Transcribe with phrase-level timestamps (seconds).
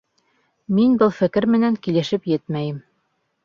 [0.77, 2.85] Мин был фекер менән килешеп етмәйем.